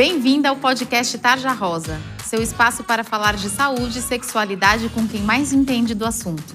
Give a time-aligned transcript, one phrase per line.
[0.00, 5.20] Bem-vinda ao podcast Tarja Rosa, seu espaço para falar de saúde e sexualidade com quem
[5.20, 6.54] mais entende do assunto.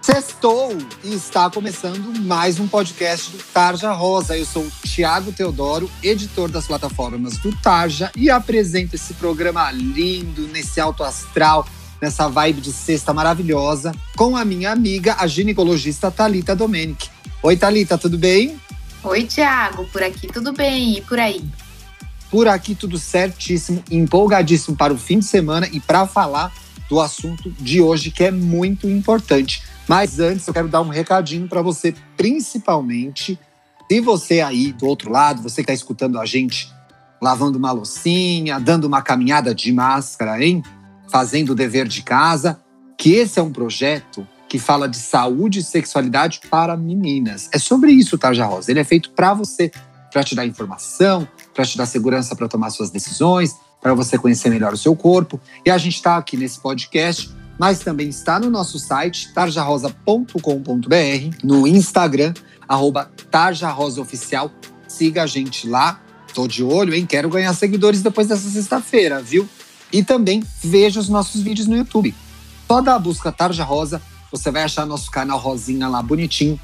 [0.00, 4.38] Sextou e está começando mais um podcast do Tarja Rosa.
[4.38, 10.48] Eu sou o Tiago Teodoro, editor das plataformas do Tarja e apresento esse programa lindo,
[10.48, 11.68] nesse alto astral,
[12.00, 17.10] nessa vibe de sexta maravilhosa, com a minha amiga, a ginecologista Talita Domenic.
[17.42, 18.58] Oi, Talita, tudo bem?
[19.04, 21.44] Oi, Tiago, por aqui tudo bem e por aí?
[22.30, 26.52] Por aqui tudo certíssimo, empolgadíssimo para o fim de semana e para falar
[26.88, 29.62] do assunto de hoje que é muito importante.
[29.88, 33.38] Mas antes eu quero dar um recadinho para você, principalmente
[33.90, 36.74] se você aí do outro lado, você que está escutando a gente
[37.22, 40.62] lavando uma loucinha, dando uma caminhada de máscara, hein?
[41.08, 42.60] Fazendo o dever de casa,
[42.98, 47.48] que esse é um projeto que fala de saúde e sexualidade para meninas.
[47.52, 48.70] É sobre isso, Tarja Rosa.
[48.70, 49.70] Ele é feito para você,
[50.12, 54.50] para te dar informação, para te dar segurança para tomar suas decisões, para você conhecer
[54.50, 55.40] melhor o seu corpo.
[55.64, 61.66] E a gente está aqui nesse podcast mas também está no nosso site, tarjarosa.com.br, no
[61.66, 62.34] Instagram,
[62.68, 64.50] arroba tarjarosaoficial.
[64.86, 66.00] Siga a gente lá.
[66.34, 67.06] Tô de olho, hein?
[67.06, 69.48] Quero ganhar seguidores depois dessa sexta-feira, viu?
[69.90, 72.14] E também veja os nossos vídeos no YouTube.
[72.66, 76.60] Só dá a busca Tarja Rosa, você vai achar nosso canal Rosinha lá bonitinho.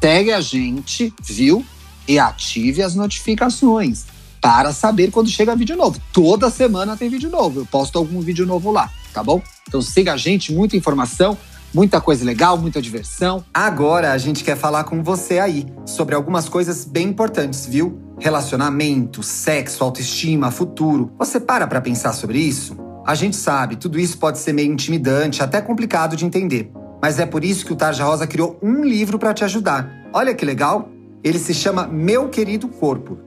[0.00, 1.64] Segue a gente, viu?
[2.06, 4.04] E ative as notificações
[4.46, 6.00] para saber quando chega vídeo novo.
[6.12, 7.58] Toda semana tem vídeo novo.
[7.58, 9.42] Eu posto algum vídeo novo lá, tá bom?
[9.66, 11.36] Então siga a gente, muita informação,
[11.74, 13.44] muita coisa legal, muita diversão.
[13.52, 17.98] Agora a gente quer falar com você aí sobre algumas coisas bem importantes, viu?
[18.20, 21.10] Relacionamento, sexo, autoestima, futuro.
[21.18, 22.76] Você para para pensar sobre isso?
[23.04, 26.70] A gente sabe, tudo isso pode ser meio intimidante, até complicado de entender.
[27.02, 29.90] Mas é por isso que o Tarja Rosa criou um livro para te ajudar.
[30.12, 30.88] Olha que legal!
[31.24, 33.26] Ele se chama Meu Querido Corpo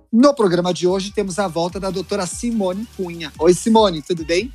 [0.11, 3.31] No programa de hoje temos a volta da doutora Simone Cunha.
[3.39, 4.51] Oi, Simone, tudo bem?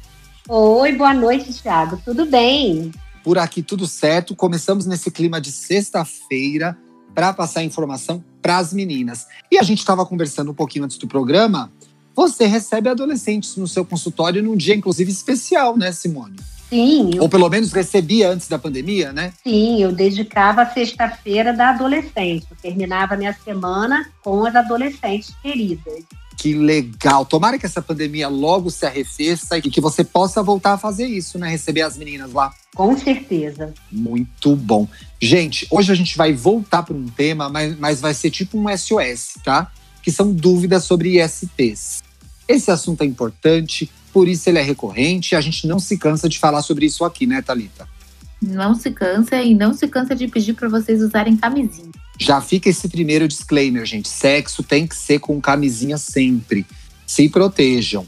[0.47, 1.99] Oi, boa noite, Thiago.
[2.05, 2.93] Tudo bem?
[3.25, 4.37] Por aqui tudo certo.
[4.37, 6.77] Começamos nesse clima de sexta-feira
[7.15, 9.27] para passar informação para as meninas.
[9.51, 11.73] E a gente estava conversando um pouquinho antes do programa.
[12.15, 16.37] Você recebe adolescentes no seu consultório num dia, inclusive, especial, né, Simone?
[16.69, 17.11] Sim.
[17.15, 17.23] Eu...
[17.23, 19.33] Ou pelo menos recebia antes da pandemia, né?
[19.43, 22.47] Sim, eu dedicava a sexta-feira da adolescente.
[22.51, 26.05] Eu terminava minha semana com as adolescentes queridas.
[26.37, 27.25] Que legal.
[27.25, 31.39] Tomara que essa pandemia logo se arrefeça e que você possa voltar a fazer isso,
[31.39, 31.49] né?
[31.49, 32.53] Receber as meninas lá.
[32.75, 33.73] Com certeza.
[33.91, 34.87] Muito bom.
[35.21, 38.77] Gente, hoje a gente vai voltar para um tema, mas, mas vai ser tipo um
[38.77, 39.73] SOS, tá?
[40.03, 42.03] Que são dúvidas sobre ISTs.
[42.47, 46.27] Esse assunto é importante, por isso ele é recorrente e a gente não se cansa
[46.27, 47.87] de falar sobre isso aqui, né, Thalita?
[48.41, 51.91] Não se cansa e não se cansa de pedir para vocês usarem camisinha.
[52.19, 54.09] Já fica esse primeiro disclaimer, gente.
[54.09, 56.65] Sexo tem que ser com camisinha sempre.
[57.07, 58.07] Se protejam.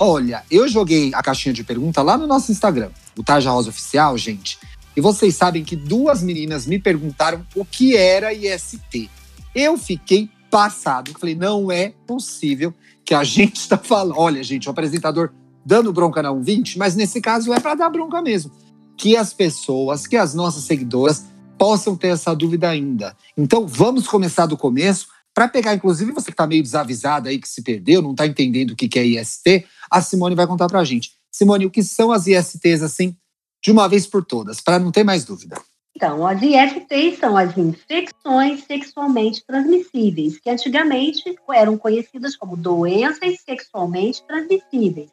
[0.00, 4.18] Olha, eu joguei a caixinha de pergunta lá no nosso Instagram, o Taja Rosa Oficial,
[4.18, 4.58] gente.
[4.96, 9.08] E vocês sabem que duas meninas me perguntaram o que era IST.
[9.54, 11.12] Eu fiquei passado.
[11.20, 12.72] Falei, não é possível
[13.04, 14.18] que a gente está falando.
[14.18, 15.30] Olha, gente, o apresentador
[15.62, 18.50] dando bronca na 120, mas nesse caso é para dar bronca mesmo.
[18.96, 21.26] Que as pessoas, que as nossas seguidoras
[21.58, 23.14] possam ter essa dúvida ainda.
[23.36, 25.08] Então, vamos começar do começo.
[25.34, 28.70] Para pegar, inclusive, você que está meio desavisada aí, que se perdeu, não está entendendo
[28.70, 31.12] o que é IST, a Simone vai contar para a gente.
[31.30, 33.14] Simone, o que são as ISTs, assim,
[33.62, 35.60] de uma vez por todas, para não ter mais dúvida?
[35.96, 44.22] Então, as ISTs são as infecções sexualmente transmissíveis, que antigamente eram conhecidas como doenças sexualmente
[44.28, 45.08] transmissíveis.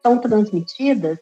[0.00, 1.18] São transmitidas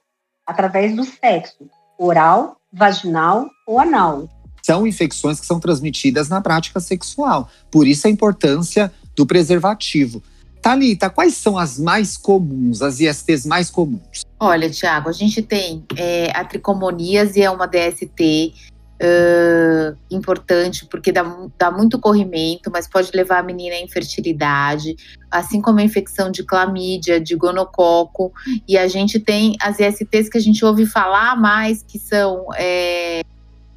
[0.46, 1.66] através do sexo
[1.98, 4.28] oral, vaginal ou anal.
[4.62, 7.48] São infecções que são transmitidas na prática sexual.
[7.70, 10.22] Por isso a importância do preservativo.
[10.60, 14.26] Talita, quais são as mais comuns, as ISTs mais comuns?
[14.38, 21.22] Olha, Tiago, a gente tem é, a tricomoníase, é uma DST uh, importante, porque dá,
[21.58, 24.96] dá muito corrimento, mas pode levar a menina à infertilidade,
[25.30, 28.32] assim como a infecção de clamídia, de gonococo.
[28.66, 33.22] E a gente tem as ISTs que a gente ouve falar mais, que são é,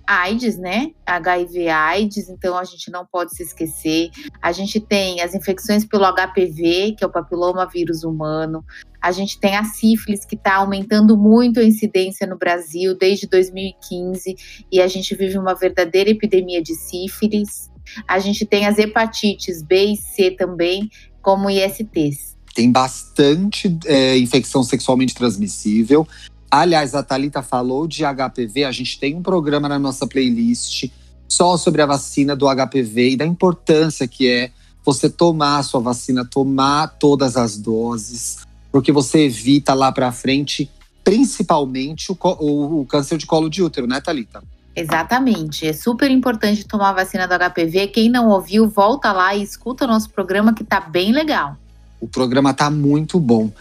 [0.10, 0.92] AIDS, né?
[1.06, 4.10] HIV AIDS, então a gente não pode se esquecer.
[4.42, 8.66] A gente tem as infecções pelo HPV, que é o papiloma vírus humano.
[9.00, 14.36] A gente tem a sífilis, que está aumentando muito a incidência no Brasil desde 2015,
[14.72, 17.70] e a gente vive uma verdadeira epidemia de sífilis.
[18.08, 20.90] A gente tem as hepatites B e C também,
[21.22, 22.36] como ISTs.
[22.56, 26.08] Tem bastante é, infecção sexualmente transmissível.
[26.52, 30.90] Aliás, a Thalita falou de HPV, a gente tem um programa na nossa playlist
[31.28, 34.52] só sobre a vacina do HPV e da importância que é
[34.84, 40.70] você tomar a sua vacina, tomar todas as doses, porque você evita lá para frente,
[41.04, 44.42] principalmente o, o, o, câncer de colo de útero, né, Thalita?
[44.76, 45.68] Exatamente.
[45.68, 47.88] É super importante tomar a vacina do HPV.
[47.88, 51.58] Quem não ouviu, volta lá e escuta o nosso programa que tá bem legal.
[52.00, 53.52] O programa tá muito bom.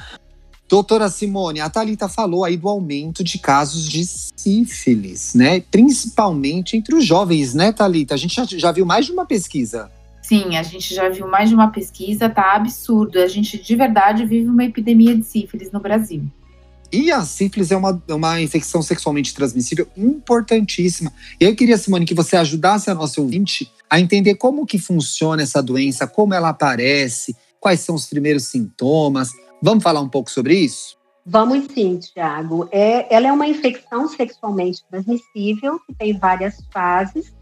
[0.69, 5.61] Doutora Simone, a Thalita falou aí do aumento de casos de sífilis, né?
[5.61, 8.15] Principalmente entre os jovens, né, Thalita?
[8.15, 9.91] A gente já, já viu mais de uma pesquisa.
[10.23, 13.19] Sim, a gente já viu mais de uma pesquisa, tá absurdo.
[13.19, 16.23] A gente de verdade vive uma epidemia de sífilis no Brasil.
[16.93, 21.11] E a sífilis é uma, uma infecção sexualmente transmissível importantíssima.
[21.41, 25.43] E eu queria, Simone, que você ajudasse a nossa ouvinte a entender como que funciona
[25.43, 30.55] essa doença, como ela aparece, quais são os primeiros sintomas, Vamos falar um pouco sobre
[30.55, 30.96] isso?
[31.26, 32.69] Vamos sim, Tiago.
[32.70, 37.34] É, ela é uma infecção sexualmente transmissível, que tem várias fases,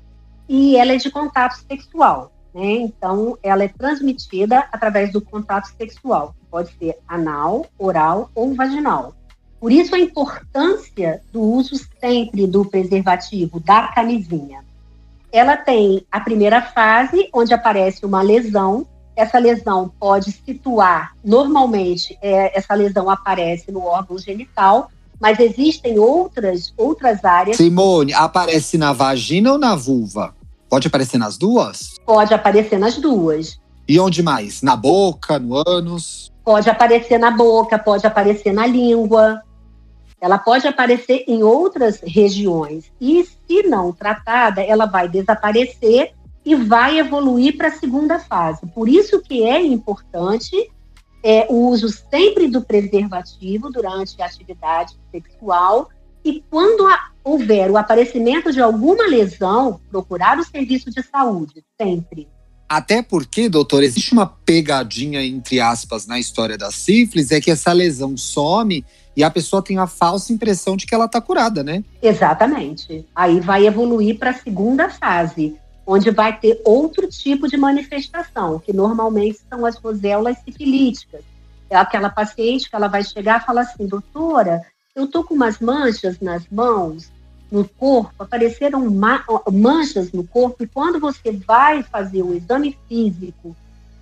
[0.48, 2.32] e ela é de contato sexual.
[2.54, 2.72] Né?
[2.78, 9.14] Então, ela é transmitida através do contato sexual, que pode ser anal, oral ou vaginal.
[9.60, 14.64] Por isso, a importância do uso sempre do preservativo, da camisinha.
[15.30, 18.86] Ela tem a primeira fase, onde aparece uma lesão,
[19.16, 26.74] essa lesão pode situar, normalmente, é, essa lesão aparece no órgão genital, mas existem outras,
[26.76, 27.56] outras áreas.
[27.56, 30.34] Simone, aparece na vagina ou na vulva?
[30.68, 31.94] Pode aparecer nas duas?
[32.04, 33.58] Pode aparecer nas duas.
[33.88, 34.60] E onde mais?
[34.62, 36.32] Na boca, no ânus?
[36.44, 39.40] Pode aparecer na boca, pode aparecer na língua.
[40.20, 42.90] Ela pode aparecer em outras regiões.
[43.00, 46.12] E se não tratada, ela vai desaparecer
[46.46, 48.64] e vai evoluir para a segunda fase.
[48.72, 50.54] Por isso que é importante
[51.20, 55.90] é, o uso sempre do preservativo durante a atividade sexual
[56.24, 56.88] e quando
[57.24, 62.28] houver o aparecimento de alguma lesão, procurar o serviço de saúde, sempre.
[62.68, 67.72] Até porque, doutor, existe uma pegadinha, entre aspas, na história da sífilis, é que essa
[67.72, 68.84] lesão some
[69.16, 71.82] e a pessoa tem a falsa impressão de que ela está curada, né?
[72.02, 73.04] Exatamente.
[73.14, 78.72] Aí vai evoluir para a segunda fase, onde vai ter outro tipo de manifestação, que
[78.72, 81.22] normalmente são as roséolas sifilíticas.
[81.70, 84.62] É aquela paciente que ela vai chegar e falar assim, doutora,
[84.94, 87.10] eu tô com umas manchas nas mãos,
[87.50, 93.54] no corpo, apareceram ma manchas no corpo, e quando você vai fazer o exame físico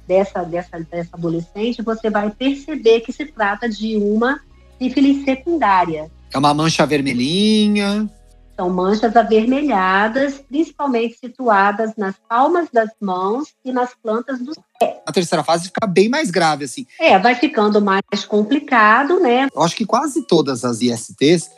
[0.08, 4.40] dessa, dessa, dessa adolescente, você vai perceber que se trata de uma
[4.78, 6.10] sífilis secundária.
[6.32, 8.08] É uma mancha vermelhinha.
[8.56, 14.94] São manchas avermelhadas, principalmente situadas nas palmas das mãos e nas plantas dos pés.
[15.06, 16.86] A terceira fase fica bem mais grave, assim.
[17.00, 19.48] É, vai ficando mais complicado, né?
[19.54, 21.50] Eu acho que quase todas as ISTs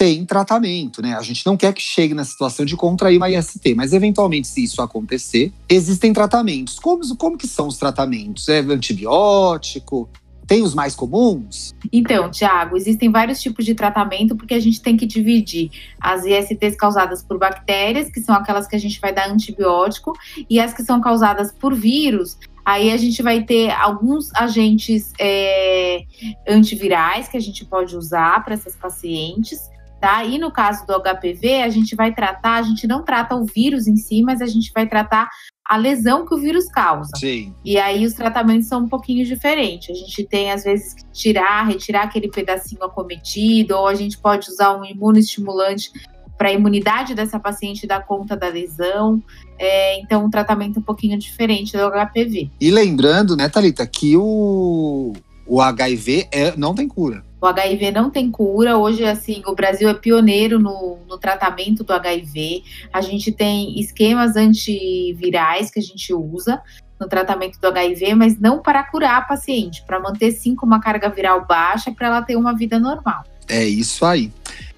[0.00, 1.14] têm tratamento, né?
[1.14, 4.64] A gente não quer que chegue na situação de contrair uma IST, mas eventualmente, se
[4.64, 6.78] isso acontecer, existem tratamentos.
[6.78, 8.48] Como, como que são os tratamentos?
[8.48, 10.08] É antibiótico?
[10.50, 11.76] Tem os mais comuns?
[11.92, 16.74] Então, Tiago, existem vários tipos de tratamento, porque a gente tem que dividir as ISTs
[16.74, 20.12] causadas por bactérias, que são aquelas que a gente vai dar antibiótico,
[20.50, 22.36] e as que são causadas por vírus.
[22.64, 26.02] Aí a gente vai ter alguns agentes é,
[26.48, 29.70] antivirais que a gente pode usar para essas pacientes.
[30.00, 30.24] Tá?
[30.24, 33.86] E no caso do HPV, a gente vai tratar, a gente não trata o vírus
[33.86, 35.28] em si, mas a gente vai tratar
[35.70, 37.12] a lesão que o vírus causa.
[37.14, 37.54] Sim.
[37.64, 39.88] E aí os tratamentos são um pouquinho diferentes.
[39.88, 44.50] A gente tem, às vezes, que tirar, retirar aquele pedacinho acometido, ou a gente pode
[44.50, 45.92] usar um imunoestimulante
[46.36, 49.22] para a imunidade dessa paciente dar conta da lesão.
[49.56, 52.50] É, então, um tratamento um pouquinho diferente do HPV.
[52.60, 55.12] E lembrando, né, Thalita, que o,
[55.46, 57.24] o HIV é, não tem cura.
[57.40, 58.76] O HIV não tem cura.
[58.76, 62.62] Hoje, assim, o Brasil é pioneiro no, no, tratamento do HIV.
[62.92, 66.60] A gente tem esquemas antivirais que a gente usa.
[67.00, 70.80] no tratamento do HIV, mas não para curar a paciente, para manter sim com uma
[70.80, 73.24] carga viral baixa para ela ter uma vida normal.
[73.48, 74.30] É isso aí.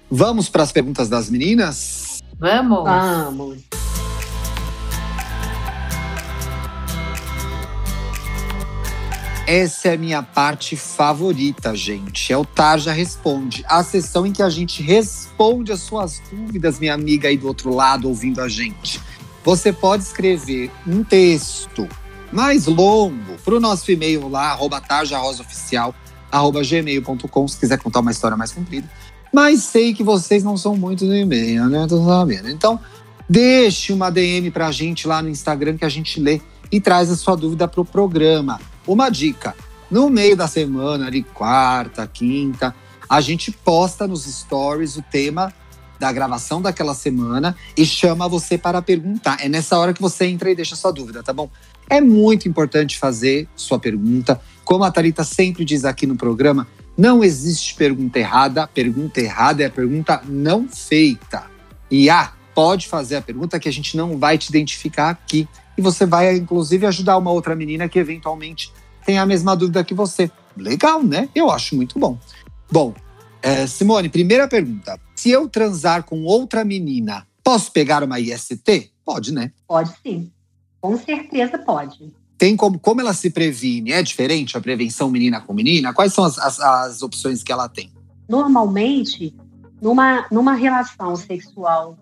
[0.09, 2.23] Vamos para as perguntas das meninas?
[2.39, 2.83] Vamos.
[2.85, 3.82] Vamos.
[9.45, 12.31] Essa é a minha parte favorita, gente.
[12.31, 16.93] É o Tarja Responde, a sessão em que a gente responde as suas dúvidas, minha
[16.93, 19.01] amiga aí do outro lado ouvindo a gente.
[19.43, 21.89] Você pode escrever um texto
[22.31, 25.93] mais longo para o nosso e-mail lá, arroba tarjarosaoficial,
[26.31, 28.89] arroba gmail.com, se quiser contar uma história mais comprida.
[29.33, 31.85] Mas sei que vocês não são muito do e-mail, né?
[31.89, 32.49] Tô sabendo.
[32.49, 32.79] Então,
[33.29, 36.39] deixe uma DM para a gente lá no Instagram que a gente lê
[36.71, 38.57] e traz a sua dúvida para o programa.
[38.87, 39.55] Uma dica:
[39.89, 42.75] no meio da semana, ali quarta, quinta,
[43.09, 45.53] a gente posta nos stories o tema
[45.99, 49.37] da gravação daquela semana e chama você para perguntar.
[49.39, 51.49] É nessa hora que você entra e deixa sua dúvida, tá bom?
[51.89, 54.41] É muito importante fazer sua pergunta.
[54.65, 58.67] Como a Thalita sempre diz aqui no programa, não existe pergunta errada.
[58.67, 61.43] Pergunta errada é a pergunta não feita.
[61.89, 65.81] E ah, pode fazer a pergunta que a gente não vai te identificar aqui e
[65.81, 68.71] você vai, inclusive, ajudar uma outra menina que eventualmente
[69.05, 70.31] tem a mesma dúvida que você.
[70.55, 71.29] Legal, né?
[71.33, 72.17] Eu acho muito bom.
[72.71, 72.93] Bom,
[73.41, 74.99] é, Simone, primeira pergunta.
[75.15, 78.91] Se eu transar com outra menina, posso pegar uma IST?
[79.03, 79.51] Pode, né?
[79.67, 80.31] Pode sim.
[80.79, 82.13] Com certeza pode.
[82.37, 83.91] Tem como, como ela se previne?
[83.91, 85.93] É diferente a prevenção menina com menina?
[85.93, 87.91] Quais são as, as, as opções que ela tem?
[88.27, 89.35] Normalmente,
[89.81, 91.97] numa, numa relação sexual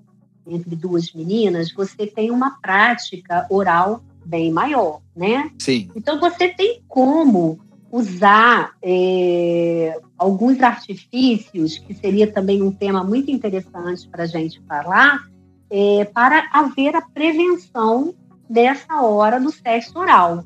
[0.47, 5.51] entre duas meninas, você tem uma prática oral bem maior, né?
[5.59, 5.89] Sim.
[5.95, 7.59] Então você tem como
[7.91, 15.27] usar é, alguns artifícios, que seria também um tema muito interessante para a gente falar,
[15.69, 18.13] é, para haver a prevenção
[18.49, 20.43] dessa hora do sexo oral.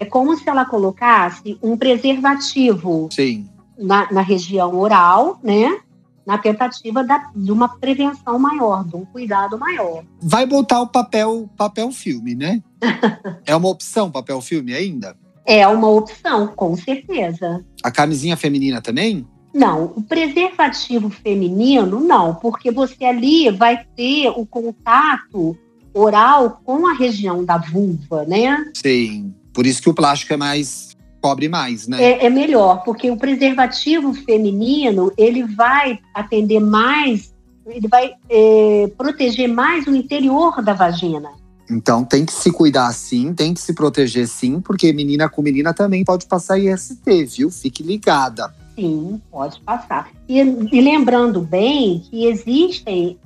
[0.00, 3.48] É como se ela colocasse um preservativo Sim.
[3.76, 5.80] Na, na região oral, né?
[6.28, 10.04] Na tentativa da, de uma prevenção maior, de um cuidado maior.
[10.20, 12.62] Vai botar o papel, papel filme, né?
[13.46, 15.16] é uma opção papel filme ainda?
[15.46, 17.64] É uma opção, com certeza.
[17.82, 19.26] A camisinha feminina também?
[19.54, 25.56] Não, o preservativo feminino não, porque você ali vai ter o contato
[25.94, 28.70] oral com a região da vulva, né?
[28.76, 29.34] Sim.
[29.54, 32.02] Por isso que o plástico é mais cobre mais, né?
[32.02, 37.34] É, é, melhor, porque o preservativo feminino ele vai atender mais,
[37.66, 41.30] ele vai é, proteger mais o interior da vagina.
[41.70, 45.74] Então tem que se cuidar sim, tem que se proteger sim, porque menina com menina
[45.74, 47.50] também pode passar IST, viu?
[47.50, 48.54] Fique ligada.
[48.74, 50.10] Sim, pode passar.
[50.28, 53.18] E, e lembrando bem que existem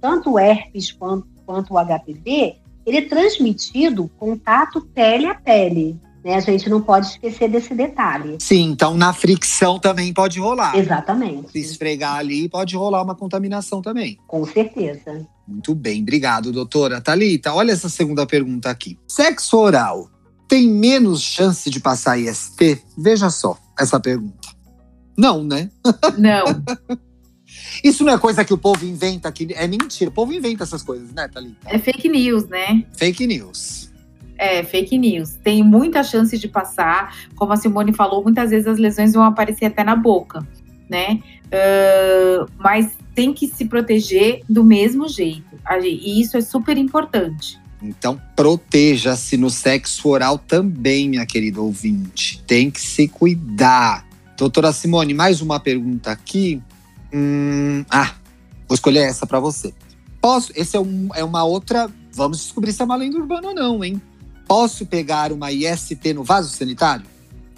[0.00, 5.98] tanto o herpes quanto, quanto o HPV, ele é transmitido contato pele a pele.
[6.24, 6.34] Né?
[6.34, 8.36] A gente não pode esquecer desse detalhe.
[8.40, 10.76] Sim, então na fricção também pode rolar.
[10.76, 11.52] Exatamente.
[11.52, 14.18] Se esfregar ali, pode rolar uma contaminação também.
[14.26, 15.26] Com certeza.
[15.46, 17.00] Muito bem, obrigado, doutora.
[17.00, 18.98] Thalita, olha essa segunda pergunta aqui.
[19.08, 20.10] Sexo oral
[20.46, 22.82] tem menos chance de passar IST?
[22.98, 24.48] Veja só essa pergunta.
[25.16, 25.70] Não, né?
[26.18, 26.44] Não.
[27.84, 30.10] Isso não é coisa que o povo inventa, que é mentira.
[30.10, 31.58] O povo inventa essas coisas, né, Thalita?
[31.66, 32.84] É fake news, né?
[32.96, 33.89] Fake news.
[34.40, 35.34] É, fake news.
[35.44, 37.14] Tem muita chance de passar.
[37.36, 40.42] Como a Simone falou, muitas vezes as lesões vão aparecer até na boca,
[40.88, 41.20] né?
[41.46, 45.44] Uh, mas tem que se proteger do mesmo jeito.
[45.84, 47.60] E isso é super importante.
[47.82, 52.42] Então, proteja-se no sexo oral também, minha querida ouvinte.
[52.46, 54.06] Tem que se cuidar.
[54.38, 56.62] Doutora Simone, mais uma pergunta aqui.
[57.12, 58.14] Hum, ah,
[58.66, 59.74] vou escolher essa para você.
[60.18, 60.50] Posso?
[60.56, 61.90] Esse é, um, é uma outra.
[62.10, 64.00] Vamos descobrir se é uma lenda urbana ou não, hein?
[64.50, 67.06] Posso pegar uma IST no vaso sanitário?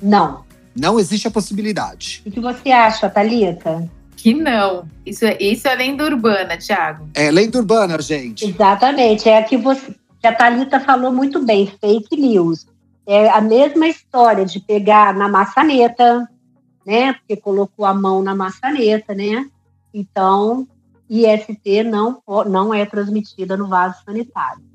[0.03, 0.45] Não.
[0.79, 2.23] Não existe a possibilidade.
[2.27, 3.91] O que você acha, Thalita?
[4.15, 4.87] Que não.
[5.07, 7.09] Isso é, isso é lenda urbana, Thiago.
[7.15, 8.45] É lenda urbana, gente.
[8.45, 9.27] Exatamente.
[9.27, 12.67] É a que, você, que a Thalita falou muito bem, fake news.
[13.07, 16.29] É a mesma história de pegar na maçaneta,
[16.87, 17.15] né?
[17.15, 19.47] Porque colocou a mão na maçaneta, né?
[19.95, 20.69] Então,
[21.09, 24.72] IST não, não é transmitida no vaso sanitário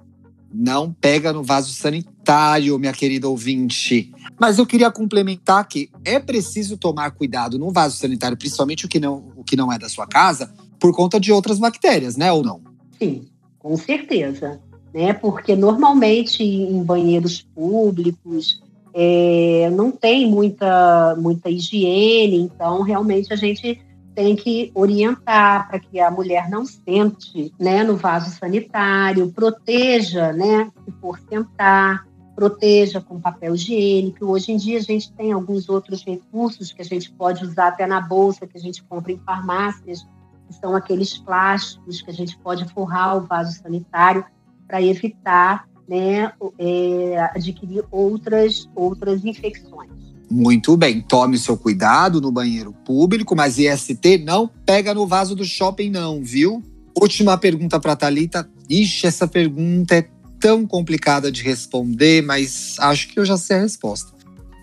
[0.53, 4.11] não pega no vaso sanitário, minha querida ouvinte.
[4.39, 8.99] Mas eu queria complementar que é preciso tomar cuidado no vaso sanitário, principalmente o que
[8.99, 12.31] não, o que não é da sua casa, por conta de outras bactérias, né?
[12.31, 12.61] Ou não?
[12.99, 13.27] Sim,
[13.59, 14.59] com certeza.
[14.93, 15.13] Né?
[15.13, 18.61] Porque normalmente em banheiros públicos
[18.93, 23.79] é, não tem muita, muita higiene, então realmente a gente
[24.17, 30.71] tem que orientar para que a mulher não sente né, no vaso sanitário, proteja, né,
[30.83, 32.07] se for sentar.
[32.35, 34.25] proteja com papel higiênico.
[34.25, 37.85] Hoje em dia a gente tem alguns outros recursos que a gente pode usar até
[37.85, 40.07] na bolsa, que a gente compra em farmácias,
[40.47, 44.25] que são aqueles plásticos que a gente pode forrar o vaso sanitário
[44.67, 50.06] para evitar né, é, adquirir outras, outras infecções.
[50.29, 55.35] Muito bem, tome o seu cuidado no banheiro público, mas IST não pega no vaso
[55.35, 56.61] do shopping não, viu?
[56.99, 58.49] Última pergunta para Talita.
[58.69, 63.61] Ixi, essa pergunta é tão complicada de responder, mas acho que eu já sei a
[63.61, 64.11] resposta.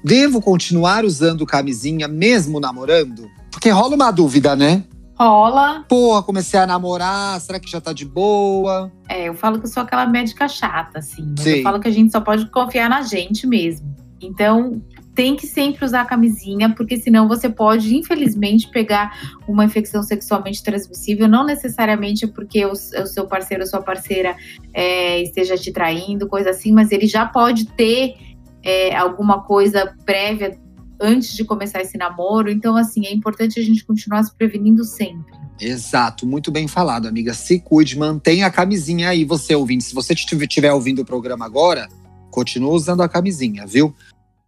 [0.05, 3.31] Devo continuar usando camisinha mesmo namorando?
[3.51, 4.85] Porque rola uma dúvida, né?
[5.19, 5.85] Rola.
[5.89, 8.93] Porra, comecei a namorar, será que já tá de boa?
[9.09, 11.25] É, eu falo que eu sou aquela médica chata, assim.
[11.37, 11.51] Mas Sim.
[11.51, 13.95] eu falo que a gente só pode confiar na gente mesmo.
[14.21, 14.83] Então,
[15.15, 21.29] tem que sempre usar camisinha, porque senão você pode, infelizmente, pegar uma infecção sexualmente transmissível,
[21.29, 24.37] não necessariamente porque o, o seu parceiro ou sua parceira
[24.73, 28.17] é, esteja te traindo, coisa assim, mas ele já pode ter
[28.63, 30.59] é, alguma coisa prévia
[31.01, 32.51] antes de começar esse namoro.
[32.51, 35.33] Então, assim, é importante a gente continuar se prevenindo sempre.
[35.61, 37.33] Exato, muito bem falado, amiga.
[37.33, 39.83] Se cuide, mantenha a camisinha aí, você ouvindo.
[39.83, 41.89] Se você estiver ouvindo o programa agora,
[42.31, 43.95] continue usando a camisinha, viu?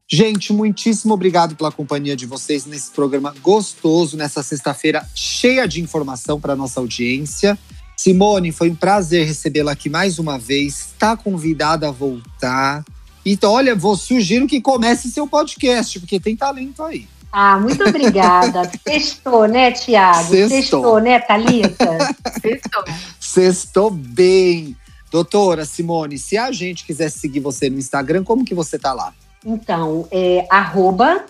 [0.08, 6.40] Gente, muitíssimo obrigado pela companhia de vocês nesse programa gostoso, nessa sexta-feira cheia de informação
[6.40, 7.58] para nossa audiência.
[7.96, 10.92] Simone, foi um prazer recebê-la aqui mais uma vez.
[10.92, 12.84] Está convidada a voltar.
[13.25, 17.08] Então, olha, vou sugiro que comece seu podcast, porque tem talento aí.
[17.32, 18.70] Ah, muito obrigada.
[18.86, 20.30] Sextou, né, Tiago?
[20.30, 20.48] Sextou.
[20.48, 22.14] Sextou, né, Thalita?
[22.40, 22.84] Sextou.
[23.18, 24.76] Sextou bem.
[25.10, 29.12] Doutora Simone, se a gente quiser seguir você no Instagram, como que você tá lá?
[29.47, 31.25] Então, é arroba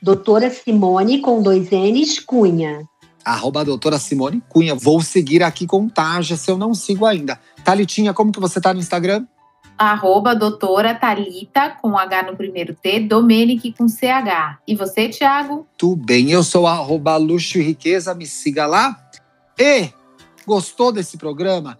[0.00, 2.84] doutora Simone com dois N's Cunha.
[3.24, 4.72] Arroba doutora Simone Cunha.
[4.76, 7.40] Vou seguir aqui com Taja se eu não sigo ainda.
[7.64, 9.26] Talitinha, como que você tá no Instagram?
[9.76, 14.60] Arroba doutora Talita com H no primeiro T, Domenic com CH.
[14.64, 15.66] E você, Thiago?
[15.76, 18.96] Tudo bem, eu sou arroba Luxo e Riqueza, me siga lá.
[19.58, 19.90] E
[20.46, 21.76] gostou desse programa?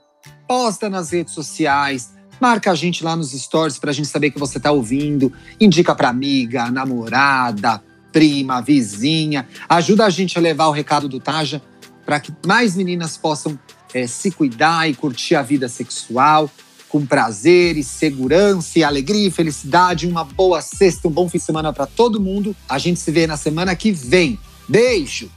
[0.49, 4.39] Posta nas redes sociais, Marca a gente lá nos stories para a gente saber que
[4.39, 5.33] você está ouvindo.
[5.61, 9.47] Indica para amiga, namorada, prima, vizinha.
[9.69, 11.63] Ajuda a gente a levar o recado do Taja
[12.05, 13.59] para que mais meninas possam
[13.93, 16.51] é, se cuidar e curtir a vida sexual
[16.89, 20.07] com prazer e segurança e alegria e felicidade.
[20.07, 22.55] Uma boa sexta, um bom fim de semana para todo mundo.
[22.69, 24.39] A gente se vê na semana que vem.
[24.69, 25.31] Beijo!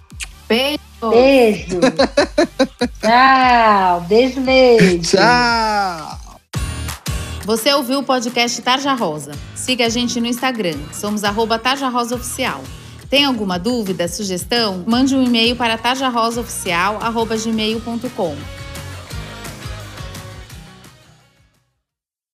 [0.47, 0.79] Beijo!
[1.09, 1.79] Beijo!
[3.01, 4.01] Tchau!
[4.07, 5.17] Beijo, beijo!
[5.17, 6.18] Tchau!
[7.49, 9.31] Você ouviu o podcast Tarja Rosa?
[9.55, 12.61] Siga a gente no Instagram, somos arroba Tarja Rosa Oficial.
[13.09, 14.83] Tem alguma dúvida, sugestão?
[14.85, 18.35] Mande um e-mail para tarjarosaoficial.gmail.com